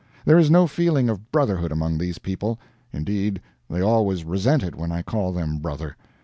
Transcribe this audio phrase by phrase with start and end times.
[0.25, 2.59] There is no feeling of brotherhood among these people.
[2.91, 5.95] Indeed, they always resent it when I call them brother.